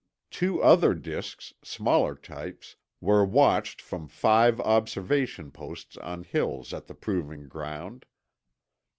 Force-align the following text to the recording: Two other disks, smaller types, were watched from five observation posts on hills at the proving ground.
Two 0.31 0.59
other 0.63 0.95
disks, 0.95 1.53
smaller 1.63 2.15
types, 2.15 2.75
were 3.01 3.23
watched 3.23 3.79
from 3.79 4.07
five 4.07 4.59
observation 4.61 5.51
posts 5.51 5.95
on 5.97 6.23
hills 6.23 6.73
at 6.73 6.87
the 6.87 6.95
proving 6.95 7.47
ground. 7.47 8.05